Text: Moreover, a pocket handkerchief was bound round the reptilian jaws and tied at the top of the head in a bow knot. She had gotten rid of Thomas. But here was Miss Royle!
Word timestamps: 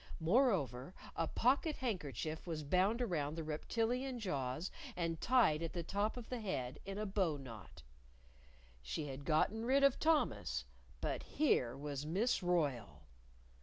Moreover, 0.19 0.95
a 1.15 1.27
pocket 1.27 1.75
handkerchief 1.75 2.47
was 2.47 2.63
bound 2.63 3.01
round 3.01 3.37
the 3.37 3.43
reptilian 3.43 4.17
jaws 4.19 4.71
and 4.95 5.21
tied 5.21 5.61
at 5.61 5.73
the 5.73 5.83
top 5.83 6.17
of 6.17 6.27
the 6.29 6.41
head 6.41 6.79
in 6.85 6.97
a 6.97 7.05
bow 7.05 7.37
knot. 7.37 7.83
She 8.81 9.09
had 9.09 9.25
gotten 9.25 9.63
rid 9.63 9.83
of 9.83 9.99
Thomas. 9.99 10.65
But 11.01 11.21
here 11.21 11.77
was 11.77 12.03
Miss 12.07 12.41
Royle! 12.41 13.03